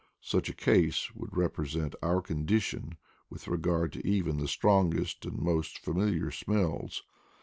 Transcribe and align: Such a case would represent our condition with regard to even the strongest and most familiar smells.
Such 0.23 0.49
a 0.49 0.55
case 0.55 1.13
would 1.13 1.37
represent 1.37 1.93
our 2.01 2.23
condition 2.23 2.97
with 3.29 3.47
regard 3.47 3.93
to 3.93 4.07
even 4.07 4.37
the 4.39 4.47
strongest 4.47 5.25
and 5.27 5.37
most 5.37 5.77
familiar 5.77 6.31
smells. 6.31 7.03